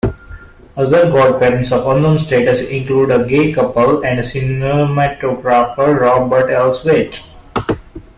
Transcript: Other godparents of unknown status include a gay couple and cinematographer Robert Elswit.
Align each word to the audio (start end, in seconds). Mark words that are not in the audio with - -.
Other 0.75 1.11
godparents 1.11 1.71
of 1.71 1.85
unknown 1.85 2.17
status 2.17 2.61
include 2.61 3.11
a 3.11 3.23
gay 3.23 3.53
couple 3.53 4.03
and 4.03 4.19
cinematographer 4.25 5.99
Robert 5.99 6.49
Elswit. 6.49 7.19